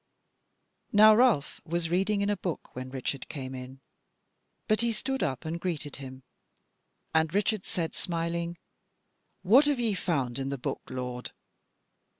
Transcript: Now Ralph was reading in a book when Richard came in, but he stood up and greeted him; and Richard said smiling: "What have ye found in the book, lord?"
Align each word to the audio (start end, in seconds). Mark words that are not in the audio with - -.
Now 0.91 1.13
Ralph 1.13 1.61
was 1.63 1.91
reading 1.91 2.21
in 2.21 2.31
a 2.31 2.35
book 2.35 2.75
when 2.75 2.89
Richard 2.89 3.29
came 3.29 3.53
in, 3.53 3.81
but 4.67 4.81
he 4.81 4.91
stood 4.93 5.21
up 5.21 5.45
and 5.45 5.59
greeted 5.61 5.97
him; 5.97 6.23
and 7.13 7.31
Richard 7.35 7.67
said 7.67 7.93
smiling: 7.93 8.57
"What 9.43 9.65
have 9.65 9.79
ye 9.79 9.93
found 9.93 10.39
in 10.39 10.49
the 10.49 10.57
book, 10.57 10.81
lord?" 10.89 11.33